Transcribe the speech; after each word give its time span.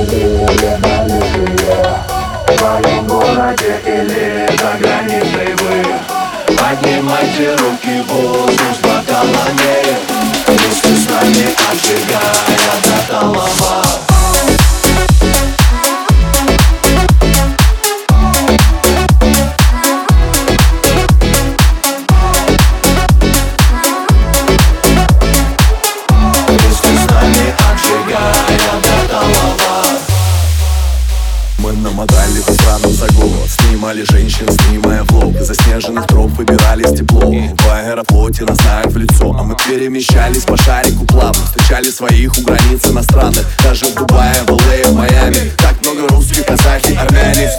В 0.00 0.06
своем 2.58 3.06
городе 3.06 3.80
или 3.84 4.48
за 4.56 4.78
границей 4.80 5.54
вы 5.58 5.84
Поднимайте 6.56 7.54
руки 7.56 8.00
в 8.00 8.10
воздух 8.10 8.72
с 8.74 8.78
бокалами 8.78 9.98
Вместе 10.46 10.94
с 10.96 11.06
нами 11.10 11.46
отжигая 11.70 12.56
до 12.82 13.12
талого 13.12 13.79
намотали 31.80 32.40
по 32.40 32.52
странам 32.52 32.92
за 32.92 33.06
год 33.14 33.48
Снимали 33.48 34.02
женщин, 34.02 34.46
снимая 34.50 35.02
влог 35.04 35.34
Из 35.36 35.46
заснеженных 35.46 36.06
троп 36.06 36.30
выбирались 36.32 36.98
тепло 36.98 37.20
В 37.20 37.68
аэрофлоте 37.72 38.44
нас 38.44 38.58
знают 38.58 38.92
в 38.92 38.96
лицо 38.96 39.34
А 39.38 39.42
мы 39.42 39.56
перемещались 39.56 40.44
по 40.44 40.56
шарику 40.56 41.04
плавно 41.06 41.44
Встречали 41.46 41.90
своих 41.90 42.36
у 42.38 42.42
границ 42.42 42.86
иностранных 42.86 43.46
Даже 43.62 43.86
в 43.86 43.94
Дубае, 43.94 44.34
в 44.46 44.50
ЛА, 44.50 44.90
в 44.90 44.94
Майами 44.94 45.52
Так 45.56 45.74
много 45.82 46.08
русских, 46.08 46.46
казахи, 46.46 46.94
армяне 46.94 47.50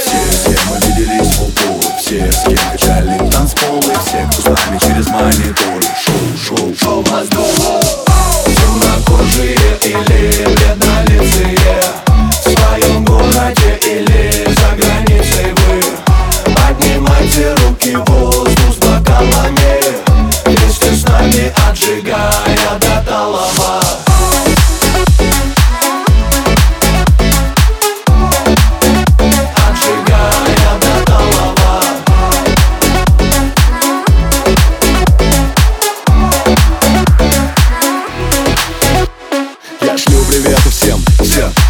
Все, 0.00 0.16
с 0.32 0.44
кем 0.44 0.68
мы 0.70 0.76
виделись 0.86 1.34
в 1.34 1.42
упор 1.42 1.92
Все, 2.00 2.32
с 2.32 2.44
кем 2.44 2.58
качали 2.72 3.30
танцполы 3.30 3.92
Все, 4.06 4.28
кто 4.32 4.42
с 4.42 4.44
нами 4.44 4.78
через 4.78 5.06
монитор 5.08 5.82
Шоу, 6.04 6.74
шоу, 6.74 6.74
шоу 6.74 7.02
в 7.02 7.57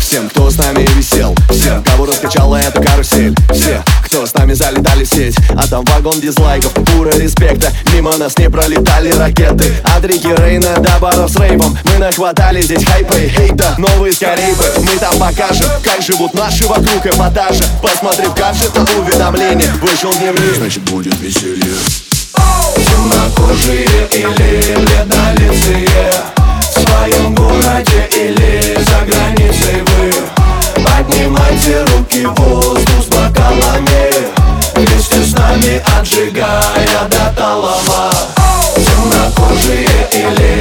всем, 0.09 0.27
кто 0.31 0.49
с 0.49 0.57
нами 0.57 0.89
висел. 0.97 1.37
Всем, 1.51 1.85
кого 1.85 2.07
раскачала 2.07 2.57
эта 2.57 2.83
карусель. 2.83 3.35
Все, 3.53 3.85
кто 4.03 4.25
с 4.25 4.33
нами 4.33 4.55
залетали 4.55 5.05
в 5.05 5.09
сеть. 5.09 5.37
А 5.55 5.67
там 5.69 5.85
вагон 5.85 6.19
дизлайков, 6.19 6.73
пура 6.73 7.11
респекта. 7.11 7.71
Мимо 7.93 8.17
нас 8.17 8.39
не 8.39 8.49
пролетали 8.49 9.11
ракеты. 9.13 9.75
От 9.85 10.03
Рики 10.07 10.29
Рейна 10.29 10.79
до 10.79 10.99
баров 10.99 11.31
с 11.31 11.37
рейвом. 11.37 11.77
Мы 11.85 11.99
нахватали 11.99 12.63
здесь 12.63 12.87
хайпа 12.87 13.19
и 13.19 13.29
хейта. 13.29 13.75
Новые 13.77 14.15
скорейпы, 14.15 14.65
мы 14.79 14.99
там 14.99 15.15
покажем. 15.19 15.67
Как 15.85 16.01
живут 16.01 16.33
наши 16.33 16.67
вокруг 16.67 17.05
эпатажа. 17.05 17.65
Посмотри 17.83 18.29
в 18.29 18.35
гаджета 18.35 18.87
уведомление 18.99 19.71
Вышел 19.83 20.11
дневник, 20.13 20.57
значит 20.57 20.83
будет 20.85 21.19
веселье 21.21 21.75
Темнокожие 22.77 23.87
или 24.13 24.75
бледнолицые 24.75 26.38
вместе 35.09 35.23
с 35.23 35.39
нами 35.39 35.83
отжигая 35.99 37.09
до 37.11 37.35
талого 37.37 38.13
Темнокожие 38.77 39.89
или 40.13 40.58